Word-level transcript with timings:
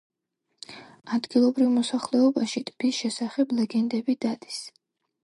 ადგილობრივ 1.17 1.69
მოსახლეობაში 1.73 2.63
ტბის 2.71 3.03
შესახებ 3.03 3.55
ლეგენდები 3.61 4.17
დადის. 4.27 4.59